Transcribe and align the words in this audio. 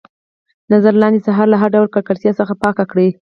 نظر 0.73 0.93
لاندې 1.01 1.21
ساحه 1.25 1.45
له 1.51 1.57
هر 1.61 1.69
ډول 1.75 1.87
ککړتیا 1.95 2.31
څخه 2.39 2.53
پاکه 2.61 2.83
کړئ. 2.91 3.09